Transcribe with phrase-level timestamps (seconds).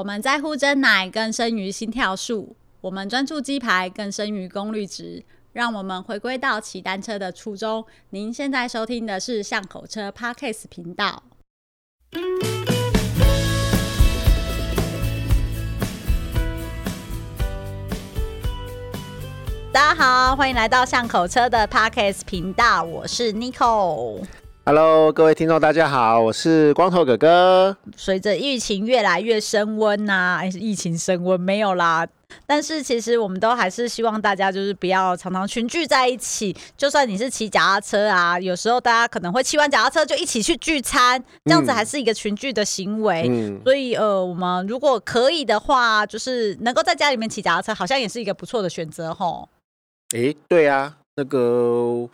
[0.00, 5.22] 我们在乎真奶更胜于心跳数，我们专注鸡排更胜于功率值。
[5.52, 7.84] 让我们回归到骑单车的初衷。
[8.08, 11.22] 您现在收听的是巷口车 Parkes 频道。
[19.70, 24.24] 大家好，欢迎来到巷口车的 Parkes 频道，我是 Nicole。
[24.62, 27.74] Hello，各位听众，大家好，我是光头哥哥。
[27.96, 32.06] 随着疫情越来越升温呐、啊，哎，疫情升温没有啦。
[32.46, 36.54] 但是其实我们都还是希望大家就是不要常常群聚在一起。
[36.76, 43.26] 就算你是骑脚踏车啊，有时候大家可能会骑完脚踏车就一起去聚餐，这样子还是一个群聚的行为。
[43.28, 49.48] 嗯、所以呃，我们如果可以的话，就是能够在家里面骑脚踏车，好像也是一个不错的选择吼。
[50.14, 52.06] 哎，对啊，那个。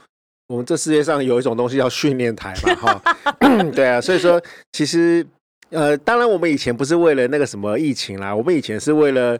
[0.49, 3.03] 我们这世界上有一种东西叫训练台嘛，哈，
[3.75, 4.41] 对啊，所以说
[4.73, 5.27] 其实
[5.71, 9.37] 呃，当然我们以前不是为了那个什么疫情啦，我们以前是为了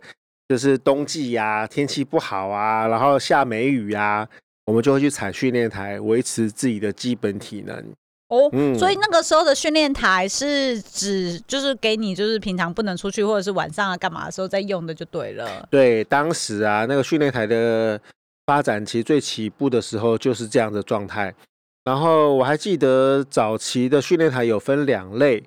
[0.49, 4.27] 就是冬季呀、啊，天气不好啊，然后下梅雨啊，
[4.65, 7.77] 我们就会去踩训练台，维持自己的基本体能。
[8.29, 15.65] 哦，嗯、所以那个时候的训练台是指就是给你就是平常不能出去或者是晚上啊干嘛的时候在用的就对了。
[15.71, 18.01] 对，当时啊那个训练台的。
[18.47, 21.35] 发展其实最起步的时候就是这样的状态，
[21.85, 25.43] 然后我还记得早期的训练台有分两类，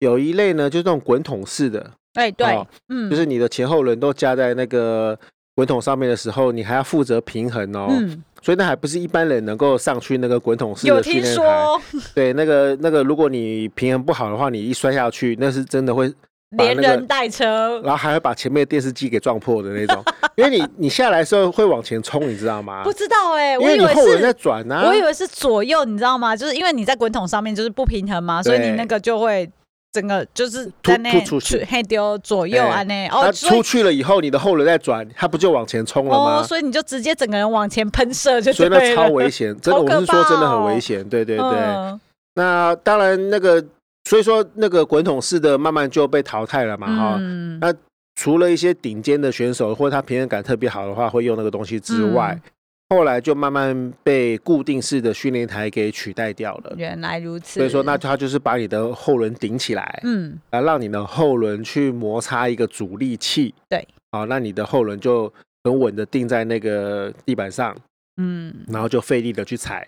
[0.00, 5.18] 有一类呢就是那种滚筒式的，哎对，哦、嗯，就是你的前后轮都加在那个
[5.56, 11.66] 滚筒上面的时候，你还要负责平衡哦，嗯，所以那还不是一般人能够上去那个滚筒式的训练台，
[12.14, 16.12] 对，那个那个如果你平衡不好的话，你一摔下去，那是真的会。
[16.56, 20.02] 连人带车，然后还会把前面的电视机给撞破的那种，
[20.36, 22.82] 因为你你下来的时候会往前冲，你知道吗？
[22.84, 26.34] 不知道哎、欸，因为你后轮在转啊，我以为是左右，你知道吗？
[26.36, 29.48] 就是因为你在滚筒上面就是不平衡嘛，所以你那个就会
[29.92, 36.40] 整个就是突突出去，嘿丢左右啊那哦，出去了以后你的后轮在转，它不就往前冲了吗？
[36.40, 41.44] 哦，所以你就直接整个人往前喷射就，所以那超危险，真的我是说真的很危险，对对对。
[41.46, 42.00] 嗯、
[42.34, 43.64] 那当然那个。
[44.04, 47.58] 所以说，那个滚筒式的慢慢就被淘汰了嘛，哈、嗯。
[47.60, 47.72] 那
[48.14, 52.50] 除了一些顶尖的选手或者他平衡感特别好的话，会用那个东西之外，嗯、
[52.90, 56.74] 后来就慢慢被固定式的训练台给取代掉了。
[56.76, 57.60] 原来如此。
[57.60, 65.32] 所以说，那他就是把你的后轮顶起来，嗯，来让你的后轮去摩擦一个阻力器，对，好，那你的后轮就
[65.64, 67.74] 很稳的定在那个地板上。
[68.16, 69.86] 嗯，然后就费力的去踩，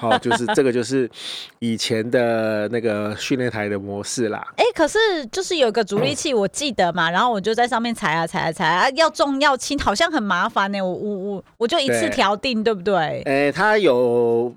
[0.00, 1.08] 好、哦，就是这个就是
[1.60, 4.44] 以前的那个训练台的模式啦。
[4.56, 4.98] 哎、欸，可是
[5.30, 10.80] 就是有个阻力器，我记得嘛，嗯、然后我就在上面踩啊踩啊踩啊，要重要轻，好像很麻烦呢。
[10.80, 12.94] 我我我我就一次调定，对，对不对？
[12.96, 14.52] 哎、欸，它有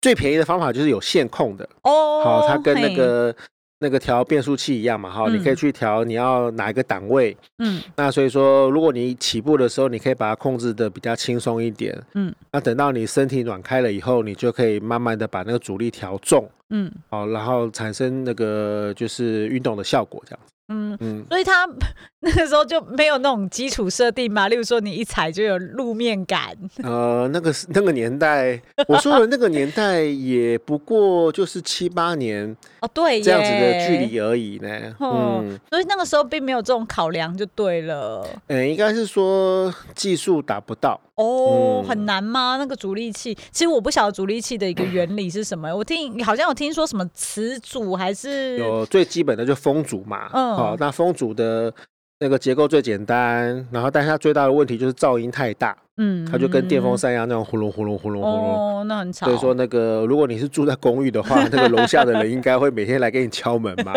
[0.00, 3.34] 最便宜的方法就是有线控的哦，好，它跟那个。
[3.82, 20.51] 那个调变速器一样嘛，哈，你可以去调你要哪一个档位，嗯，那所以说，如果你起步的时候，你可以把它控制的比较轻松一点，嗯，那等到你身体暖开了以后，你就可以慢慢的把那个阻力调重，嗯，好，然后产生那个就是运动的效果，这样子。
[20.72, 21.68] 嗯嗯，所以他
[22.20, 26.56] 那个时候就没有那种基础设定嘛，例如说你一踩就有路面感。
[26.82, 34.68] 呃，那个那个年代，我说的那个年代也不过就是七八年哦，对，这样子的距离而已呢。
[35.00, 38.26] 嗯，所以那个时候并没有这种考量就对了。
[38.46, 41.00] 嗯，应该是说技术达不到。
[41.16, 42.56] 哦，很难吗？
[42.58, 45.74] 那个阻力器，其实我不晓得阻力器的一个原理是什么。
[45.74, 50.30] 我听好像有听说什么磁阻还是有最基本的就风阻嘛。
[50.32, 51.72] 嗯，好，那风阻的
[52.20, 55.76] 那个结构最简单，然后但是它最大的问题就是噪音太大。
[55.98, 58.78] 嗯，它就跟电风扇一样那种呼隆呼隆呼隆呼隆。
[58.78, 59.26] 哦，那很吵。
[59.26, 63.92] 所以说那个如果你是住在公寓的话， 那个楼下的人应该会每天来给你敲门嘛。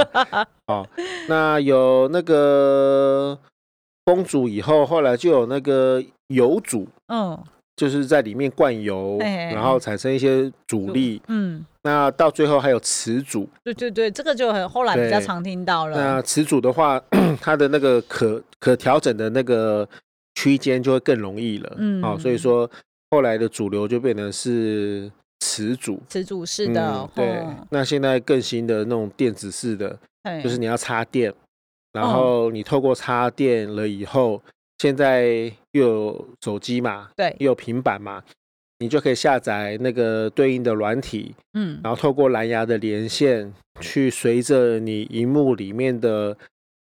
[0.68, 0.86] 好，
[1.30, 3.40] 那有那个
[4.06, 6.04] 风阻以后，后来就有那个。
[6.30, 7.40] 油阻，嗯，
[7.76, 9.54] 就是在里面灌油，嘿嘿嘿。
[9.54, 15.96] 然后产生一些阻力，嗯，那到最后还有磁阻，对对对，这个就很后来比较常听到了。
[15.96, 17.00] 那磁阻的话，
[17.40, 19.88] 它的那个可可调整的那个
[20.34, 22.68] 区间就会更容易了，嗯，好，所以说
[23.12, 25.12] 后来的主流就变成是
[25.42, 27.38] 磁阻，磁阻式的，嗯、对。
[27.38, 30.42] 哦、那现在更新的那种电子式的，嘿。
[30.42, 31.32] 就是你要插电，
[31.96, 34.42] 然后你透过插电了以后。
[34.80, 38.22] 现在又有手机嘛，对，又有平板嘛，
[38.80, 46.38] 你就可以下载那个对应的软体，嗯，然后透过蓝牙的连线，去随着你荧幕里面的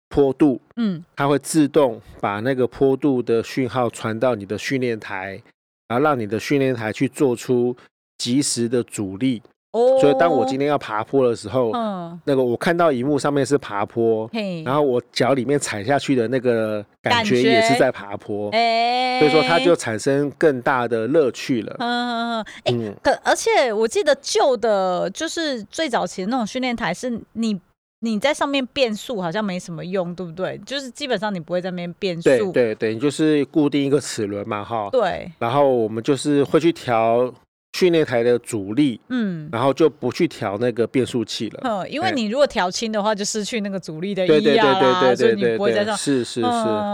[0.10, 5.42] 坡度，嗯，它会自动把那个坡度的讯号传到你的训练台，
[5.88, 7.78] 然后让你的训练台去做出
[8.18, 9.42] 及时的阻力。
[9.75, 21.75] 哦，所以当我今天要爬坡的时候，嗯，那个我看到荧幕上面是爬坡，嘿，然后我脚里面踩下去的那个感觉也是在爬坡，哎，所以说它就产生更大的乐趣了。
[21.80, 27.60] 嗯嗯，哎，可而且我记得旧的，就是最早期的那种训练台，是你
[28.00, 30.57] 你在上面变速好像没什么用，对不对？
[30.66, 37.33] 就是基本上你不会在那边变速，对对对，你就是固定一个齿轮嘛，哈，对，然后我们就是会去调。
[37.75, 41.60] 训练台的阻力，嗯，然后就不去调那个变速器了。
[41.66, 44.80] 嗯，因为你如果调轻的话，就失去那个阻力的意义啦。
[44.80, 45.98] 对对对你不会在上。
[45.98, 46.48] 是是是，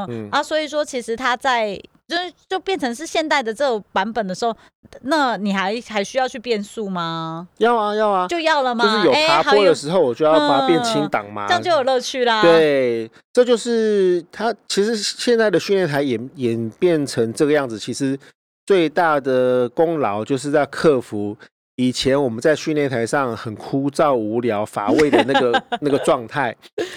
[0.10, 4.58] 嗯啊，所以说其实它在就是就变成是现代的这种版本的时候，
[5.04, 7.48] 那你还还需要去变速吗？
[7.60, 8.84] 要啊要啊，就要了吗？
[8.84, 12.42] 就是有爬坡的时候，我就要把它变轻档嘛，这样就有乐趣啦。
[12.42, 14.52] 对，这就是它。
[14.68, 18.18] 其实现在的训练台演演变成这个样子，其实。
[18.66, 21.38] 最大的功劳就是在克服
[21.76, 26.56] 以前我们在训练台上很枯燥、无聊、乏味的那个 那个状态。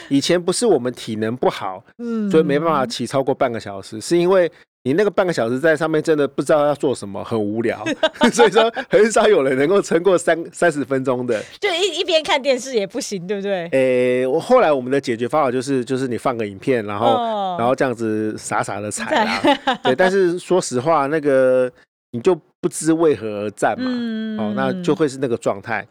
[0.08, 4.50] 以前不是我们体能不好，嗯，所以没办法骑超过半个小时，是因为。
[4.86, 7.82] 你那个半个小时在上面真的不知道要做什么，很无聊，
[8.30, 11.42] 所以说很少有人能够撑过三三十分钟的。
[11.58, 13.66] 就一一边看电视也不行，对不对？
[13.72, 19.78] 诶、欸，我后来我们的解决方法就是，就是你放个影片，然后、哦、然后这样子傻傻的踩啊。
[19.82, 21.72] 对，但是说实话，那个
[22.10, 25.86] 你就不知为何而战嘛，嗯、哦，那就会是那个状态。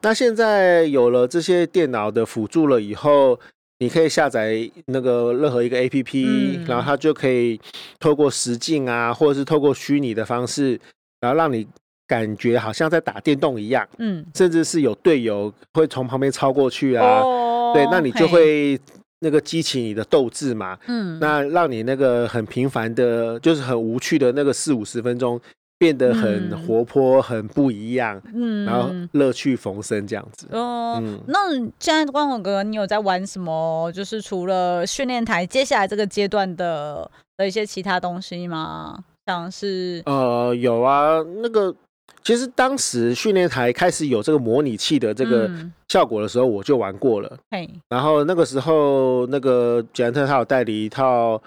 [0.00, 3.38] 那现在有了这些电脑的辅助了以后。
[3.80, 7.60] 你可以下载那个任何一个 APP，嗯，然后它就可以
[7.98, 10.78] 透过实境啊，或者是透过虚拟的方式，
[11.20, 11.66] 然后让你
[12.06, 18.78] 感觉好像在打电动一样，嗯，甚至是有队友会从旁边超过去啊，哦，对，那你就会
[19.20, 25.40] 那个激起你的斗志嘛，嗯，那让你那个很平凡的，就是很无趣的那个四五十分钟。
[25.80, 30.46] 变得很活泼，嗯，很不一样，嗯，然后乐趣逢生这样子。
[30.52, 33.90] 哦，嗯，那现在光宏哥，你有在玩什么？
[33.92, 39.02] 就是除了训练台，接下来这个阶段的的一些其他东西吗？
[39.26, 41.74] 像是呃，有啊，那个
[42.22, 45.50] 其实当时训练台开始有这个模拟器的这个
[45.88, 47.38] 效果的时候，我就玩过了。
[47.50, 51.42] 嘿，嗯，然后那个时候那个捷安特他有代理一套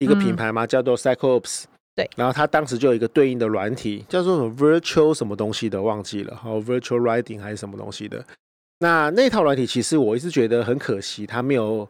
[0.00, 1.66] 一个品牌嘛，嗯，叫做 Cyclops。
[1.96, 8.22] 对，然后他当时就有一个对应的软体，叫做什么 Virtual 什么东西的，忘记了，好 Virtual Riding 还是什么东西的。
[8.80, 11.88] 那那套软体其实我一直觉得很可惜，它没有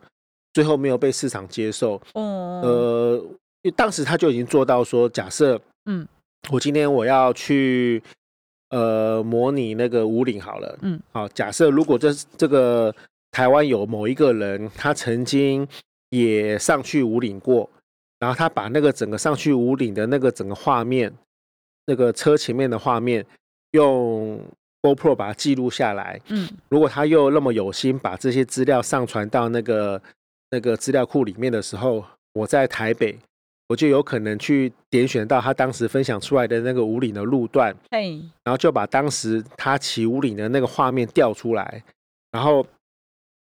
[0.54, 2.00] 最后没有被市场接受。
[2.14, 3.16] 嗯，呃，
[3.62, 6.06] 因为当时他就已经做到说，假设，嗯，
[6.52, 8.00] 我今天我要去
[8.70, 12.94] 呃模拟那个五岭好了，嗯，好，假设如果这这个
[13.32, 15.66] 台湾有某一个人，他曾经
[16.10, 17.68] 也上去五岭过。
[18.18, 21.12] 然后他把那个整个上去五岭的那个整个画面，
[21.86, 23.24] 那个车前面的画面，
[23.72, 24.40] 用
[24.82, 26.18] GoPro 把它记录下来。
[26.28, 30.00] 嗯，如果他又那么有心把这些资料上传到那个
[30.50, 32.02] 那个资料库里面的时候，
[32.32, 33.18] 我在台北，
[33.68, 37.76] 我就有可能去点选到他当时分享出来的那个五岭的路段。
[37.90, 38.12] 嘿，
[38.44, 41.82] 然后就把当时他骑五岭的那个画面调出来，
[42.32, 42.66] 然后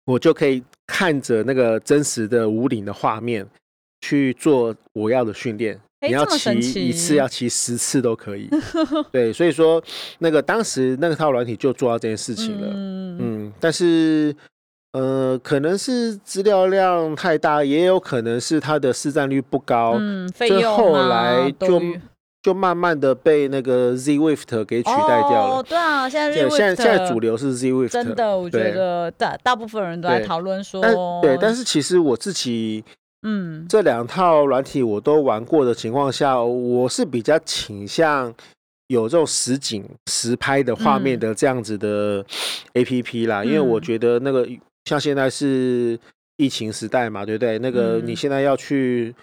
[0.05, 3.47] 我就可以看着那个真实的五岭的画面。
[4.01, 8.47] 去做我要的训练，你要骑一次，要骑十次都可以。
[9.11, 9.83] 对，所以说
[10.19, 12.67] 那个当时那个套软体就做到这件事情了。
[12.71, 14.35] 嗯，嗯，但是
[14.93, 19.95] 呃，可能是资料量太大，也有可能是它的市占率不高。
[19.99, 21.81] 嗯，费用啊，后来就
[22.43, 25.55] 就慢慢的被那个 Zwift 给取代掉了。
[25.55, 30.81] 哦，对啊，现在现在现在主流是 Zwift，真的，我觉得大大部分人都在讨论说，
[31.23, 32.83] 对，但是其实我自己。
[33.27, 38.31] 嗯，这两套软体我都玩过的情况下，我是比较倾向
[38.87, 42.23] 有这种实景实拍的画面的这样子的
[42.75, 44.47] APP 啦，嗯、因为我觉得那个
[44.85, 45.99] 像现在是
[46.37, 47.57] 疫情时代嘛，对不对？
[47.57, 49.13] 那个你现在要去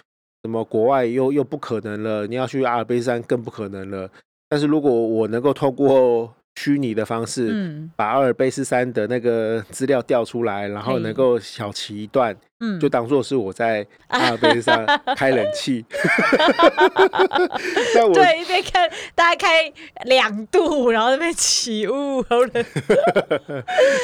[0.43, 4.11] 什么国外又又不可能了，你要去阿尔卑斯山更不可能了。
[4.49, 15.85] 但是如果我能够透过虚拟的方式，嗯，把阿尔卑斯山的那个资料调出来，然后能够小骑一段，嗯，就当做是我在阿尔卑斯山 开冷气。
[18.07, 19.73] 我对，一边看大概开
[20.05, 22.65] 两度，然后那边起雾，好冷。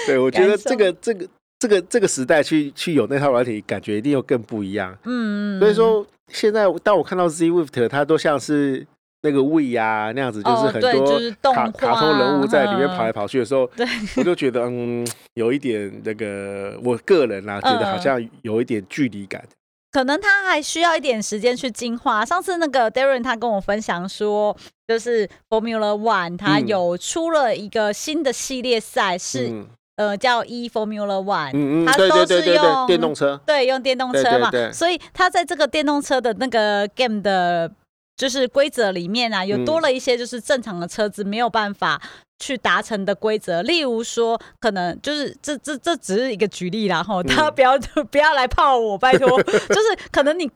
[0.07, 1.28] 对，我觉得这个这个
[1.59, 4.97] 这个这个时代去去有那套软体，感觉一定又更不一样。
[5.05, 8.87] 嗯，所以说现在当我看到 Zwift，它都像是。
[9.23, 13.87] 那个 Wii 呀，那样子就是很多卡、哦就是、卡通人物在里面跑来跑去的时候，对。
[14.17, 19.43] 我就觉得嗯，有一点那个，我个人啊，觉得好像有一点距离感。
[19.91, 22.23] 可能他还需要一点时间去进化。
[22.25, 24.55] 上次那个 Darren 他跟我分享说，
[24.87, 37.73] 就是 Formula One 他有出了一个新的系列赛，是、嗯、呃叫 E Formula One，嗯嗯，它都是用电动车，对，用电动车嘛，所以他在这个电动车的那个 game 的，
[38.19, 41.99] 就是规则里面啊，有多了一些就是正常的车子没有办法。
[42.41, 47.77] 去达成的规则，例如说，可能就是这这这只是一个举例啦，吼，大家不要
[48.13, 50.49] 不要来泡我，拜托， 就是可能你。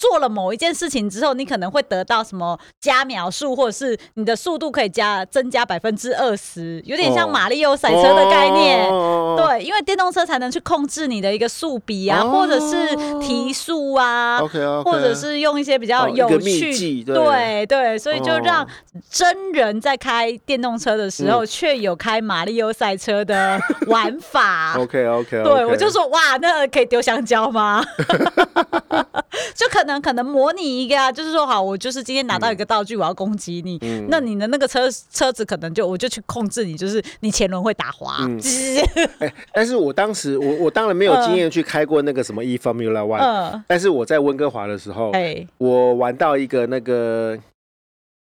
[0.00, 8.88] 做了某一件事情之后，你可能会得到什么加秒数，或者是你的速度可以加增加百分之二十，有点像马里奥赛车的概念。
[8.88, 9.38] Oh.
[9.38, 9.46] Oh.
[9.46, 12.32] 对，因为电动车才能去控制你的一个速比啊，oh.
[12.32, 14.82] 或者是提速啊，okay, okay.
[14.82, 18.66] 或者是用一些比较有趣，对对，对，所以就让
[19.10, 24.76] 真人在开电动车的时候，却有开马里奥赛车的玩法。
[24.80, 25.42] OK OK，, okay.
[25.42, 27.84] 对我就说哇，那、可以丢香蕉吗？
[29.54, 38.16] 就可能可能模拟一个啊，就是说好，我就是今天拿到一个道具，我要攻击你，嗯，那你的那个车车子可能就我就去控制你，就是你前轮会打滑。
[38.20, 38.40] 嗯。
[38.40, 47.38] 欸， 但是我当时我我当然没有经验去开过那个什么 E Formula One，嗯，但是我在温哥华的时候，欸，我玩到一个那个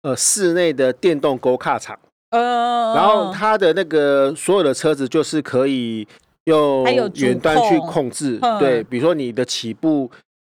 [0.03, 1.97] 呃室内的电动 Go Kart 场，
[2.31, 6.07] 呃，然后它的那个所有的车子就是可以
[6.45, 6.83] 用
[7.15, 10.09] 远端去控制，对，比如说你的起步。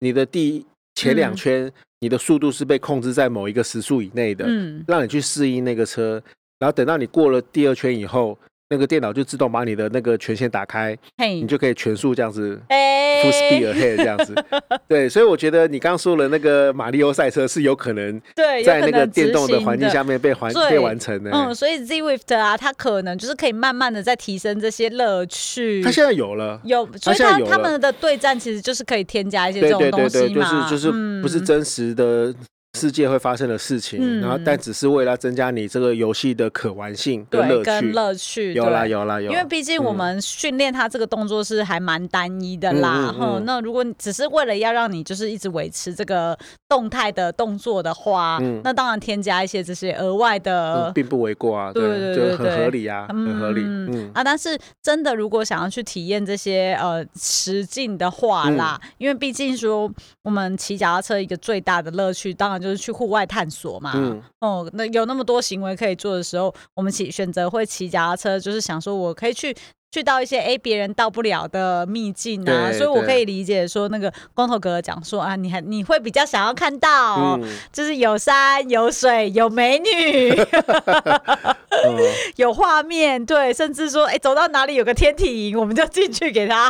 [0.05, 6.21] 你的第前两圈，你的速度是被控制在某一个时速以内的，嗯，让你去适应那个车，
[6.59, 8.38] 然后等到你过了第二圈以后。
[8.69, 14.34] 那个电脑就自动把你的那个权限打开你就可以全速这样子，full speed ahead 这样子，
[14.89, 18.19] 对，所以我觉得你刚刚说的那个马里奥赛车是有可能
[18.65, 25.84] 在那个电动的环境下面被完被完成的，嗯，所以 Zwift 啊，它可能就是可以慢慢的在提升这些乐趣。
[25.84, 32.34] 它现在有了，有，所以它他们的对战其实就是可以添加一些这种东西嘛，对对对对，就是就是不是真实的。
[32.75, 39.32] 嗯世界会发生的事情，嗯、然后但只是为了增加你这个游戏的可玩性跟乐趣，跟乐趣有啦有啦有。
[39.32, 43.44] 因为毕竟我们训练它这个动作是还蛮单一的啦，哈、嗯。
[43.46, 53.62] 那如果只是为了要让你就是一直维持这个动态的动作的话，嗯、那当然添加一些这些额外的，嗯、并不为过啊，对对对，很合理啊，嗯、很合理。
[53.65, 54.12] 嗯。
[54.13, 59.89] 啊，但是真的如果想要去体验这些呃实境的话啦，嗯、因为毕竟说
[60.24, 69.55] 我们骑脚踏车一个最大的乐趣，当然就是去户外探索嘛，嗯，哦，那有那么多行为可以做的时候，我们骑选择会骑脚踏车，就是想说我可以去
[69.92, 81.98] 去到一些哎别人到不了的秘境啊，所以我可以理解说那个光头哥哥讲说啊，你还你会比较想要看到，嗯、就是有山有水有美女，嗯、
[82.36, 86.70] 有画面，对，甚至说哎走到哪里有个天体营，我们就进去给他，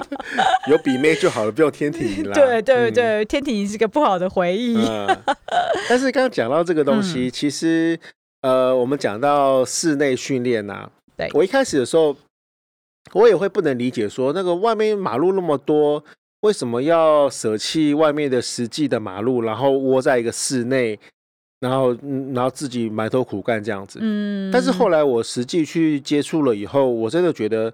[0.68, 2.34] 有比妹就好了，不用天体营了。
[2.34, 4.76] 对对对，嗯、天体营是个不好的回忆。
[4.76, 5.16] 嗯、
[5.88, 7.98] 但是刚刚讲到这个东西，嗯、其实
[8.42, 11.30] 呃，我们讲到室内训练呐，对。
[11.32, 12.14] 我一开始的时候。
[13.12, 16.02] 我也会不能理解，说那个外面马路那么多，
[16.40, 20.98] 为什么要舍弃外面的实际的马路，然后窝在一个室内，
[21.60, 21.92] 然后
[22.32, 23.98] 然后自己埋头苦干这样子。
[24.02, 24.50] 嗯。
[24.52, 27.72] 但是后来我实际去接触了以后，我真的觉得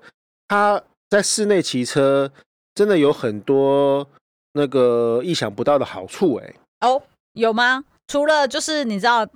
[0.49, 2.31] 他在室内骑车
[2.75, 4.07] 真的有很多
[4.53, 6.35] 那个意想不到的好处。
[6.37, 7.03] 哎，哦，
[7.35, 7.85] 有吗？
[8.09, 9.29] 除了就是你知道。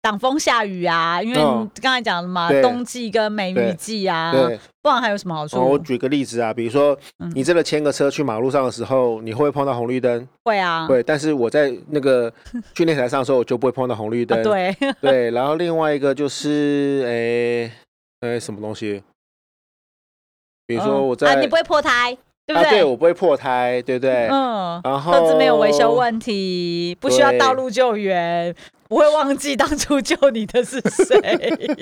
[0.00, 4.32] 挡风下雨啊，因为你刚才讲了嘛，哦、冬季跟梅雨季啊，
[4.80, 5.56] 不然还有什么好处？
[5.56, 6.96] 哦、我举个例子啊，比如说
[7.34, 10.26] 你真的牵个车去马路上的时候，你会不会碰到红绿灯？
[10.44, 11.02] 会啊，对。
[11.02, 12.32] 但是我在那个
[12.76, 14.38] 训练台上的时候，我就不会碰到红绿灯。
[14.40, 17.72] 啊、对对，然后另外一个就是，哎、欸、
[18.20, 19.02] 哎、欸，什么东西？
[20.66, 22.16] 比如说我在，啊、你不会破胎。
[22.48, 22.66] 对不对？
[22.66, 24.26] 啊、对，我不会破胎，对不对？
[24.28, 28.54] 嗯，然后车子没有维修问题，不需要道路救援，
[28.88, 31.76] 不会忘记当初救你的是谁。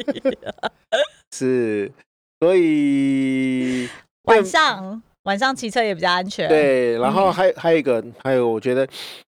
[1.32, 1.92] 是，
[2.40, 3.88] 所以
[4.24, 6.48] 晚上晚上骑车也比较安全。
[6.48, 8.86] 对，然后还、嗯、还有一个，还有我觉得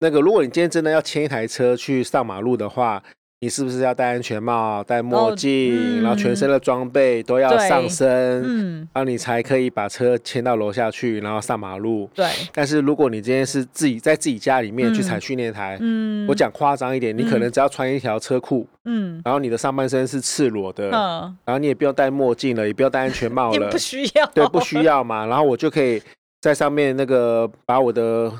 [0.00, 3.02] 那个，如果你今天真的要牵一台车去上马路的话。
[3.42, 8.06] 你是不是要戴安全帽、戴墨镜，哦嗯、然后全身的装备都要上身，
[8.44, 12.06] 嗯，然后你才可以把车牵到楼下去，然后上马路。
[12.14, 12.28] 对。
[12.52, 25.24] 但是如果你今天是自己在自己家里面去踩训练台，嗯，我讲夸张一点，你可能只要穿一条车裤，嗯，然后你的上半身是赤裸的，嗯，然后你也不用戴墨镜了，也不用戴安全帽 了，不需要，对，不需要嘛。
[25.24, 26.02] 然后我就可以
[26.42, 28.30] 在上面那个把我的。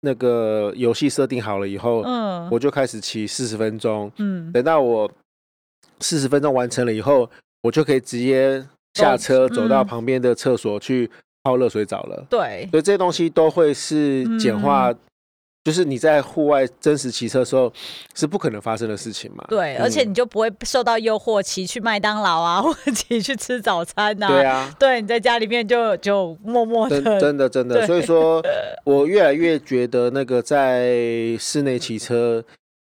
[0.00, 5.10] 那个游戏设定好了以后，嗯，我就开始骑四十分钟，嗯，等到我
[6.00, 7.28] 四十分钟完成了以后，
[7.62, 11.10] 我就可以直接下车走到旁边的厕所去
[11.42, 12.26] 泡热水澡了。
[12.30, 14.94] 对，所以这些东西都会是简化。
[15.62, 17.70] 嗯就是你在户外真实骑车的时候
[18.14, 19.44] 是不可能发生的事情嘛？
[19.46, 24.26] 对，而且你就不会受到诱惑骑去麦当劳啊， 或者骑去吃早餐呐。
[24.26, 27.86] 对啊，对，你在家里面就就默默的，真的真的。
[27.86, 28.42] 所以说，
[28.84, 30.96] 我越来越觉得那个在
[31.38, 32.42] 室内骑车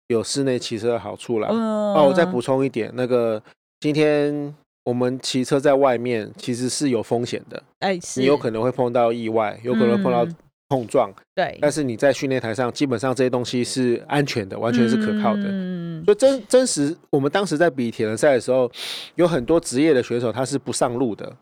[0.08, 1.48] 有室内骑车的好处啦。
[1.50, 3.42] 嗯，那我再补充一点，那个
[3.80, 4.54] 今天
[4.84, 7.62] 我们骑车在外面其实是有风险的。
[7.78, 10.28] 哎，是，你有可能会碰到意外，有可能碰到。
[10.68, 15.42] 碰撞，对，但是你在训练台上，基本上这些东西是安全的，完全是可靠的。
[15.44, 18.68] 嗯，所以真真实，我们当时在比铁人赛的时候，
[19.14, 21.32] 有很多职业的选手他是不上路的，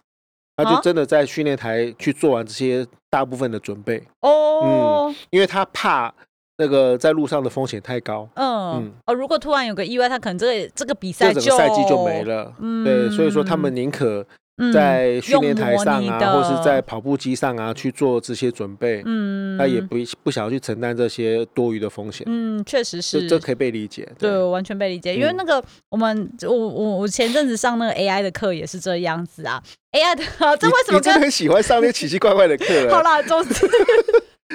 [0.57, 4.03] 他就真的在训练台去做完这些大部分的准备。
[4.21, 6.13] 哦，嗯，因为他怕
[6.59, 8.29] 那个在路上的风险太高。
[8.35, 12.53] 嗯嗯，哦，如果突然有个意外，他可能这个这个比赛就整个赛季就没了。
[12.59, 14.27] 嗯，对，所以说他们宁可。
[14.73, 29.61] 在训练台上啊，或是在跑步机上啊，去做这些准备，嗯，他也不不想要去承担这些多余的风险，嗯，确实是，这可以被理解，对，对完全被理解，因为那个我们我我我前阵子上那个 AI 的课也是这样子啊
[29.93, 30.23] ，AI 的，
[30.57, 32.89] 这为什么真的很喜欢上那些奇奇怪怪的课？
[32.95, 33.67] 好啦，总之。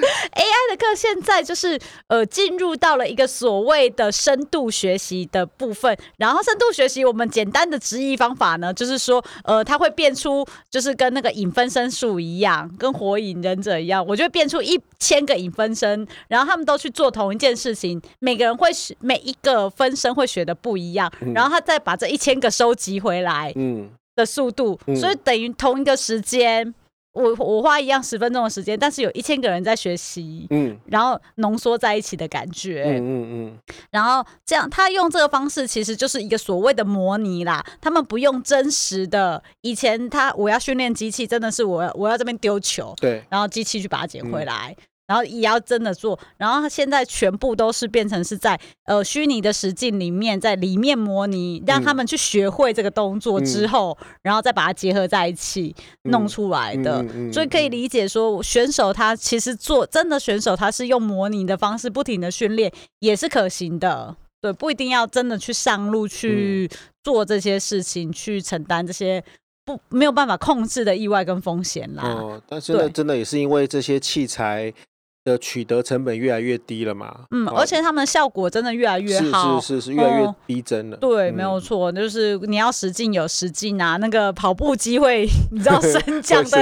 [0.34, 1.78] AI 的课现在就是
[2.08, 23.90] 呃进入到了一个所谓的深度学习的部分，然后深度学习我们简单的直译方法呢，就是说呃它会变出就是跟那个影分身术一样，跟火影忍者一样，我就会变出一千个影分身，然后他们都去做同一件事情，每个人会学每一个分身会学的不一样，然后他再把这一千个收集回来，嗯。
[24.16, 26.74] 的速度，所以等于同一个时间。
[27.12, 33.58] 我我花一样十分钟的时间，但是有一千个人在学习，嗯，然后浓缩在一起的感觉，嗯嗯嗯，
[33.90, 39.42] 然后这样他用这个方式其实就是一个所谓的模拟啦，他们不用真实的。
[39.62, 44.74] 以前他我要训练机器，真的是我我要这边丢球，对，然后机器去把它捡回来。
[44.78, 55.74] 嗯然后也要真的做，然后他现在全部都是变成是在呃虚拟的实境里面，在里面模拟，让他们去学会这个动作之后，嗯、然后再把它结合在一起
[56.04, 57.04] 弄出来的。
[57.32, 64.14] 所以可以理解说，选手他其实做真的选手，他是用模拟的方式不停的训练，也是可行的。
[64.40, 66.70] 对，不一定要真的去上路去
[67.02, 69.24] 做这些事情，嗯、去承担这些
[69.64, 72.04] 不没有办法控制的意外跟风险啦。
[72.04, 74.72] 哦，但是呢，真的也是因为这些器材。
[75.30, 77.20] 的取得成本越来越低了嘛？
[77.30, 80.96] 嗯，而且他们效果真的越来越好，是是是，是越来越逼真了。
[80.96, 86.58] 对，没有错，就是你要使劲有使劲啊，那个跑步机会， 你知道升降的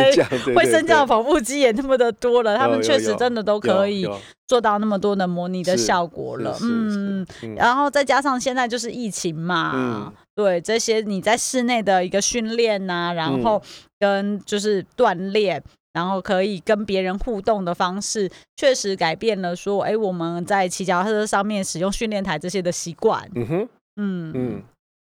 [0.54, 4.06] 会升降 的跑步机也那么的多了，他们确实真的都可以
[4.46, 6.56] 做到那么多的模拟的效果了。
[6.62, 7.26] 嗯，
[7.56, 13.60] 然后再加上现在就是疫情嘛，对这些你在室内的一个训练呐，然后
[13.98, 15.62] 跟就是锻炼。
[15.98, 23.28] 然后可以跟别人互动的方式，确实改变了说，哎，我们在骑脚踏车上面使用训练台这些的习惯。
[23.34, 24.62] 嗯哼，嗯嗯，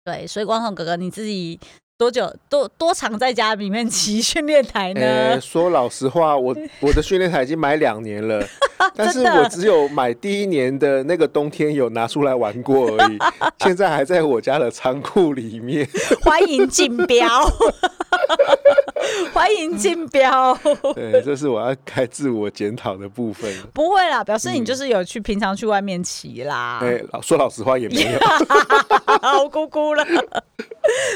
[0.06, 1.60] 对，所以光头哥哥你自己
[1.98, 5.38] 多久多多常在家里面骑训练台呢？
[5.38, 8.42] 说老实话，我 我的训练台已经买两年了，
[8.96, 13.18] 但是我只有买第一年的那个冬天有拿出来玩过而已，
[13.62, 15.86] 现在还在我家的仓库里面。
[16.22, 17.26] 欢迎竞标。
[19.32, 20.56] 欢迎竞标。
[20.94, 23.52] 对，这是我要开自我检讨的部分。
[23.72, 26.78] 不会啦，表示你就是有去平常去外面骑啦。
[26.82, 28.18] 哎、嗯欸，说老实话也没有。
[29.42, 30.04] 我哭哭了，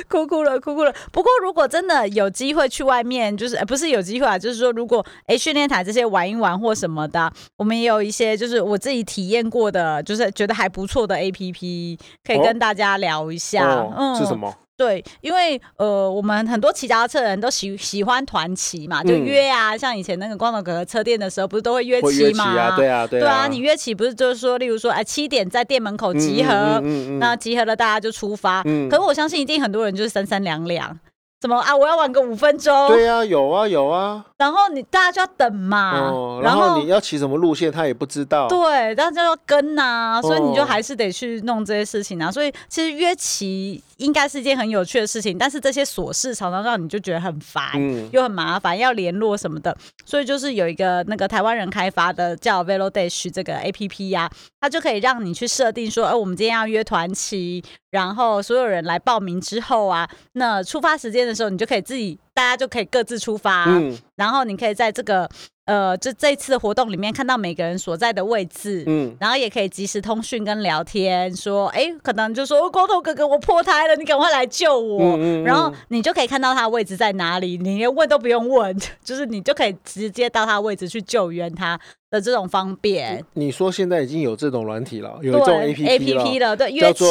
[0.09, 0.95] 哭哭了，哭哭了。
[1.13, 13.67] 不过如果真的有机会去外面，就是、呃、不是有机会啊，就是说如果哎训练台这些玩一玩或什么的，我们也有一些就是我自己体验过的，就是觉得还不错的 APP，可以跟大家聊一下。
[13.69, 14.55] 哦、嗯，是什么？
[14.77, 22.45] 对，因为呃，我们很多骑脚踏车的人都喜喜欢团骑嘛，就约啊，嗯、像以前那个光头哥哥车店的时候，不是都会约骑嘛？
[22.45, 26.81] 啊对啊，对啊，对啊，你约骑不是就是说，例如说，哎，七点在店门口集合，
[27.21, 28.63] 那集合了大家就出发。
[28.65, 30.99] 嗯、可是我相信一定很多人就是三三两两。
[31.41, 31.77] 怎么啊？
[31.77, 32.89] 我要玩个五分钟。
[32.89, 34.25] 对呀、啊，有啊有啊。
[34.39, 36.01] 然后你大家就要等嘛。
[36.01, 36.41] 哦。
[36.43, 38.49] 然后你要骑什么路线，他也不知道。
[38.49, 39.83] 对，大家就要跟呐、
[40.17, 42.31] 啊，所以你就还是得去弄这些事情啊。
[42.31, 49.77] 哦、所以其实约骑应该是一件很有趣的事情，但是这些琐事常常让你就觉得很烦，嗯、又很麻烦，要联络什么的。
[50.05, 54.31] 所以就是有一个那个台湾人开发的叫 Velodash 这个 APP 呀、啊，
[54.61, 65.29] 它就可以让你去设定说，哎，我们今天要约团期，然后所有人来报名之后啊，那出发时间的时候，你就可以自己大家就可以各自出发，嗯，然后你可以在这个。
[65.67, 83.25] 呃，就这一次的活动里面看到每个人所在的位置，嗯，然后也可以及时通讯跟聊天，说，哎，可能就说光头哥哥，我破胎了，你赶快来救我，嗯嗯嗯，然后你就可以看到他的位置在哪里，你连问都不用问， 就是你就可以直接到他的位置去救援他的这种方便。
[83.33, 87.11] 你说现在已经有这种软体了，有这种 APP 了，APP 了，对，叫做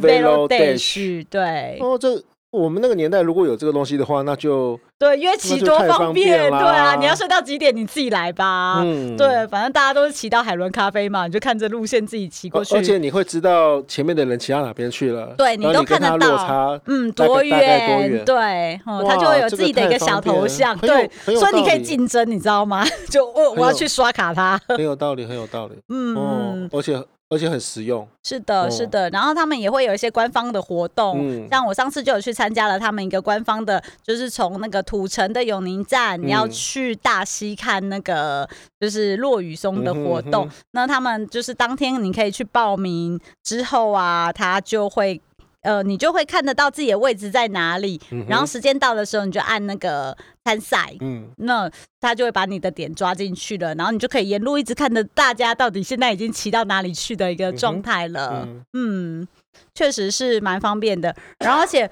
[0.00, 2.22] Velo Dash，对，哦，这。
[2.50, 22.84] 我们那个年代如果有这个东西的话，那就对约骑多方便，对啊，你要睡到几点你自己来吧，嗯，对，反正大家都是骑到海伦咖啡嘛，你就看着路线自己骑过去，而且你会知道前面的人骑到哪边去了，对你都看得到，嗯，多远，对，他就会有自己的一个小头像，对，所以你可以竞争，你知道吗？
[23.08, 27.00] 就我我要去刷卡他，很有道理，很有道理，嗯，而且。
[27.30, 29.08] 而且很实用，是的，是的。
[29.10, 38.48] 然后他们也会有一些官方的活动，嗯、像我上次就有去参加了他们一个官方的，就是从那个土城的永宁站，嗯、你要去大溪看那个
[38.80, 40.44] 就是落雨松的活动。
[40.46, 45.20] 嗯、哼哼，那他们就是当天你可以去报名之后啊，他就会。
[45.62, 51.70] 呃，你就会看得到自己的位置在哪里，嗯、然后时间到的时候，你就按那个参赛，嗯，那
[52.00, 59.28] 他就会把你的点抓进去了，然后你就可以沿路一直看着大家到底现在已经骑到哪里去的一个状态了，嗯，嗯，
[59.74, 61.90] 确实是蛮方便的，然后而且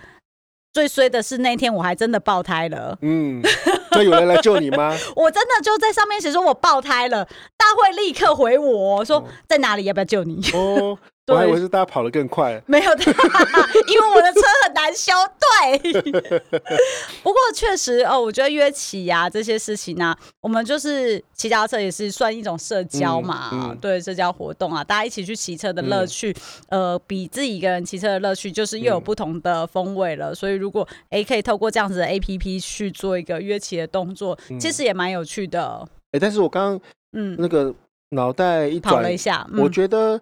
[0.72, 3.42] 最衰的是那天我还真的爆胎了，嗯，
[3.90, 4.96] 那有人来救你吗？
[5.14, 7.22] 我真的就在上面写说我爆胎了，
[7.58, 10.40] 大会立刻回我说在哪里，要不要救你？
[10.54, 10.98] 哦。
[11.28, 13.04] 我还以为是大家跑得更快， 没有的，
[13.88, 15.12] 因为我的车很难修。
[15.40, 16.02] 对，
[17.22, 26.34] 不过确实哦，我觉得约骑呀这些事情呢、啊，我们就是骑脚踏车也是算一种社交嘛，嗯嗯、对，社交活动啊，大家一起去骑车的乐趣，
[26.68, 30.30] 嗯、呃，比自己一个人骑车的乐趣就是又有不同的风味了。
[30.30, 35.86] 嗯、所以如果哎可以透过这样子的 APP 去做一个约骑的动作，嗯、其实也蛮有趣的。
[36.12, 36.80] 哎，但是我刚刚
[37.12, 37.74] 嗯那个
[38.10, 40.20] 脑袋一转跑了一下，嗯、我觉得。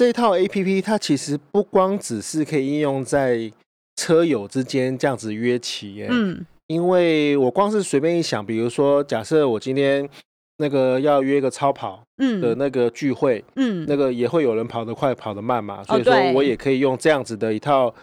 [0.00, 3.52] 这一套 A P P 它其实不光只是可以应用在
[3.96, 10.08] 车友之间这样子约骑耶，嗯，因为我光是随便一想，比如说假设我今天
[10.56, 12.40] 那个要约个超跑，嗯。
[12.40, 17.94] 的那个聚会，嗯，那个也会有人跑得快跑得慢嘛，所以说我也可以用这样子的一套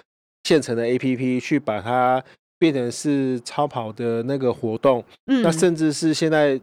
[0.44, 2.24] 现成的 A P P 去把它
[2.60, 6.62] 变成是超跑的那个活动，嗯，那甚至是现在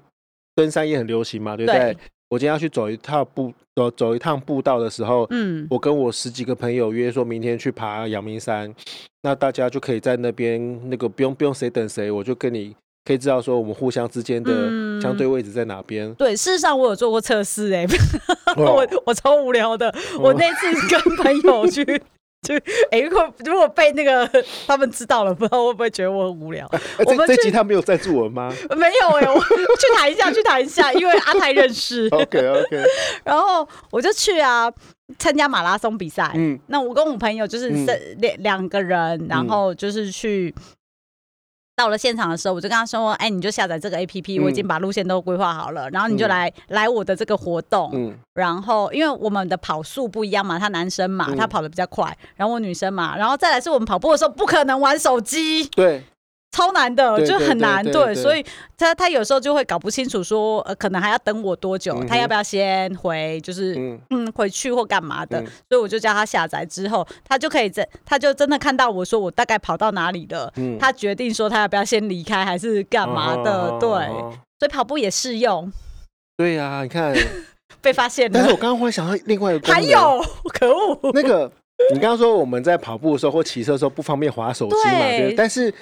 [0.55, 1.81] 登山也很流行嘛，对不对？
[1.81, 1.97] 对
[2.29, 8.75] 我今天要去走一趟步，走走一趟步道的时候，嗯，我跟我十几个朋友约说明天去爬阳明山，
[9.23, 14.53] 那大家就可以在那边那个不用不用谁等谁，我就跟你可以知道说我们互相之间的
[15.01, 16.09] 相对位置在哪边。
[16.09, 16.15] 嗯。
[16.15, 17.87] 对，事实上我有做过测试， 哎，
[18.57, 21.85] 我我超无聊的，我那次跟朋友去。
[22.45, 22.55] 就
[22.93, 24.31] 哎，如果如果被那个
[24.67, 26.71] 他们知道了，不知道会不会觉得我很无聊？
[27.07, 28.53] 我们这集他没有赞助我吗？
[28.77, 32.07] 没有哎，我去谈一下，去谈一下，因为阿泰认识。
[32.13, 32.85] OK OK。
[33.25, 34.71] 然后我就去啊，
[35.19, 36.31] 参加马拉松比赛。
[36.35, 37.71] 嗯，那我跟我朋友就是
[38.19, 40.55] 两两个人，然后就是去。
[41.77, 48.15] 到了现场的时候，我就跟他说：“哎，你就下载这个 APP，我已经把路线都规划好了，然后你就来来我的这个活动。
[48.35, 55.65] 然后因为我们的跑速不一样嘛，他男生嘛，他跑的比较快，然后我女生嘛，然后再来是我们跑步的时候不可能玩手机。
[55.69, 56.03] 对。”
[56.55, 58.45] 超难的，就很难，对，所以
[58.79, 63.75] 他他有时候就会搞不清楚，说呃，可能还要等我多久，他要不要先回，就是
[64.11, 64.31] 嗯。
[64.35, 65.39] 回去或干嘛的，
[65.69, 73.89] 所以我就叫他下载之后，他就可以在，他就真的看到我说我大概跑到哪里了，他决定说他要不要先离开还是干嘛的，对，
[74.59, 75.73] 所以跑步也适用。
[76.37, 77.15] 对呀，你看。
[77.81, 81.51] 被发现了，但是我刚刚忽然想到另外一个，还有可恶，那个
[81.93, 85.73] 你刚刚说我们在跑步的时候或骑车的时候不方便滑手机嘛，对，但是。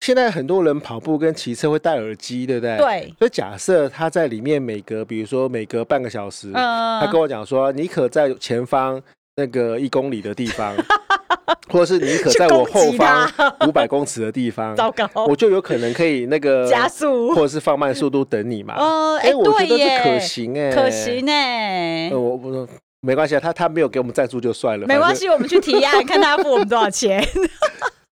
[0.00, 2.76] 现在很多人跑步跟骑车会戴耳机，对不对？
[2.78, 3.14] 对。
[3.18, 9.00] 所以假设他在里面每隔，比如说每隔半个小时，他跟我讲说，你可在前方
[9.36, 10.74] 那个一公里的地方，
[11.68, 13.30] 或者是你可在我后方
[13.66, 18.76] 五百公尺的地方， 糟糕，我就有可能可以那个加速，或者是放慢速度等你嘛。
[18.78, 22.10] 哦，哎，我觉得这可行哎，可行哎。
[22.12, 22.68] 我我
[23.00, 27.22] 没关系啊，他他没有给我们赞助就算了，没关系，我们去提案， 看他付我们多少钱。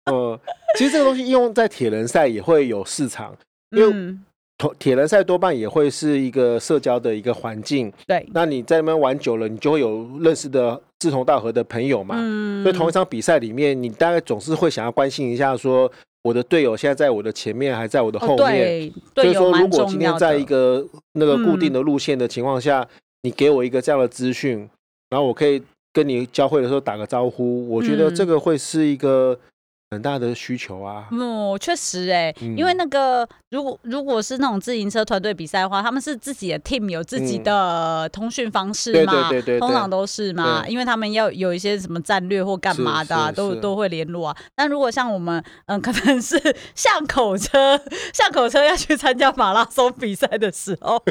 [0.04, 0.38] 呃，
[0.78, 3.34] 其实这个东西应用在铁人赛也会有市场，
[3.70, 4.16] 因为
[4.58, 7.92] 铁铁人赛多半也会是一个社交的一个环境。
[8.06, 12.16] 对，那你在那边玩久了，你就会有认识的志同道合的朋友嘛。
[12.18, 15.90] 嗯，所以同一场比赛里面，你大概总是会想要关心一下，说
[16.22, 18.90] 我的队友现在在我的前面，还在我的后面。
[19.14, 22.86] 所以说，如果今天在一个那个固定的路线的情况下，
[23.22, 24.58] 你给我一个这样的资讯，
[25.10, 29.38] 然后我可以跟你交汇的时候打个招呼，我觉得这个会是一个。
[29.90, 31.06] 很大的需求啊。
[31.12, 44.36] 嗯，确实哎、欸，因为那个如果如果是那种自行车团队比赛的话，他们是自己的 team 有自己的通讯方式嘛，对对对，通常都是嘛，因为他们要有一些什么战略或干嘛的、啊，都都会联络啊。
[44.54, 46.36] 但如果像我们，嗯，可能是
[46.74, 47.80] 巷口车，
[48.12, 51.02] 巷口车要去参加马拉松比赛的时候。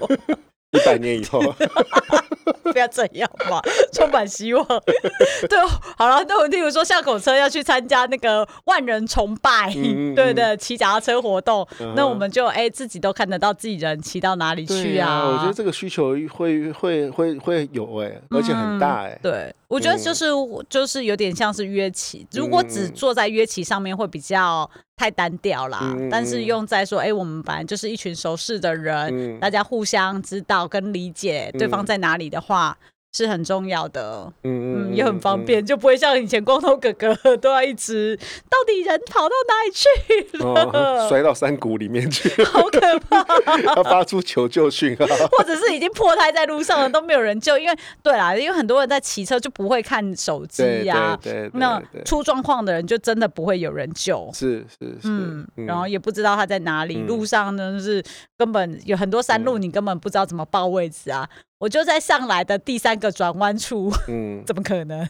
[0.71, 1.39] 一百年以后，
[2.75, 3.61] 不要这样嘛，
[3.93, 4.65] 充满希望。
[5.47, 5.57] 对，
[5.97, 15.27] 好了，那我例如说巷口车要去参加那个万人崇拜，嗯嗯对的，骑脚踏车活动，嗯、那我们就哎、欸、自己都看得到自己人骑到哪里去啊，啊？
[15.29, 19.17] 我觉得这个需求会会会会有哎、欸，而且很大哎。
[19.23, 24.69] 对，我觉得就是、嗯、就是有点像是约骑，如果只坐在约骑上面会比较。
[24.97, 32.64] 太单调啦，嗯、但是用在说，哎、欸，我们反正就是一群熟识的人，嗯、大家互相知道跟理解对方在哪里的话。
[32.69, 38.13] 嗯是很重要的，嗯嗯，也很方便，就不会像以前光头哥哥 都要一直，
[38.49, 41.07] 到底人跑到哪里去了？
[41.07, 43.23] 摔到山谷里面去，好可怕！
[43.73, 47.57] 他发出求救讯号，或者是已经破胎在路上了，都没有人救。
[47.57, 58.03] 因为对啦，因为很多人在骑车就不会看手机呀，对，那出状况的人就真的不会有人救，是是是，嗯，然后也不知道他在哪里，路上呢是
[58.37, 61.25] 根本有很多山路，你根本不知道怎么报位置啊。
[61.59, 65.07] 我就在上来的第三个转弯处，嗯， 怎么可能？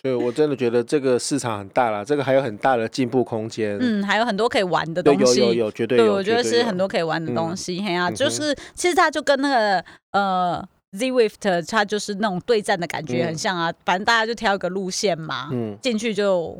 [0.00, 3.76] 所以我真的觉得这个市场很大了，这个还有很大的进步空间。
[3.80, 6.04] 嗯，还有很多可以玩的东西，有有有，绝对有。
[6.04, 7.82] 对，我觉得是很多可以玩的东西。
[7.82, 13.72] 嘿呀，就是其实它就跟那个呃 Zwift，它就是那种对战的感觉很像啊。
[13.84, 16.56] 反正大家就挑一个路线嘛，嗯，进去就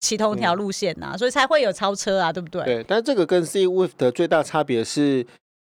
[0.00, 2.64] 骑同一条路线呐，所以才会有超车啊，对不对？
[2.64, 5.24] 对，但这个跟 Zwift 的最大差别是。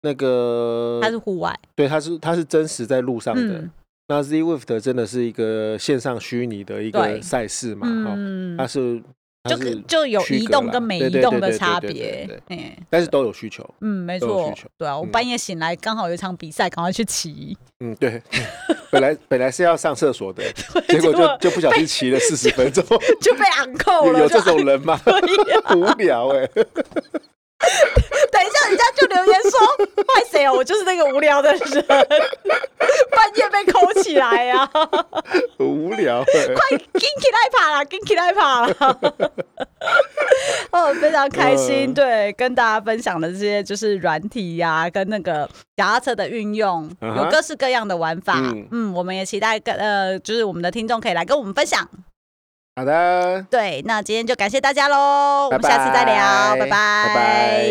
[0.01, 3.41] 那个它是户外，对，它是它是真实在路上的。
[3.41, 3.71] 嗯、
[4.07, 7.87] 那 Zwift 真的是一个线上虚拟的一个赛事嘛？
[7.89, 9.01] 嗯，它是，
[9.43, 12.29] 它是就就有移动跟没移动的差别，
[12.89, 13.67] 但是都有需求。
[13.81, 17.57] 嗯，没错，对啊，我半夜醒来刚好有一场比赛，赶快去骑。
[17.79, 18.21] 嗯，对，
[18.91, 20.43] 本来本来是要上厕所的，
[20.87, 22.83] 结果就就不小心骑了四十分钟，
[23.19, 24.19] 就被昂扣了。
[24.19, 24.99] 有这种人吗？
[25.75, 26.49] 无聊哎。
[28.37, 29.51] 等一下，人家就留言说
[30.05, 30.53] ：“怪谁啊？
[30.53, 34.89] 我就是那个无聊的人，半夜被扣起来呀、啊，
[35.57, 36.23] 很无聊。
[36.23, 38.97] 快跟起来跑了，跟起来跑啦。
[40.69, 48.35] 哦，非常开心，对，跟大家分享的这些就是软体呀、啊，跟那个脚踏车的运用，有各式各样的玩法。
[48.35, 51.89] 嗯，嗯，我们也期待跟呃，就是我们的听众可以来跟我们分享。”
[52.77, 56.69] 好的，对，那今天就感谢大家喽，我们下次再聊，拜拜。
[57.07, 57.65] 拜拜。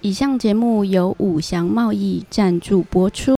[0.00, 3.32] 以上节目由五祥贸易赞助播出。